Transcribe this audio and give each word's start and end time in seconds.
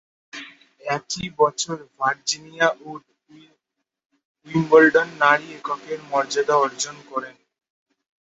একই 0.81 1.27
বছর 1.39 1.77
Virginia 1.97 2.67
Wood 2.85 3.03
Wimbledon 4.47 5.07
নারী 5.23 5.47
এককের 5.57 5.99
মর্যাদা 6.11 6.55
অর্জন 6.57 6.95
করেন। 7.11 7.35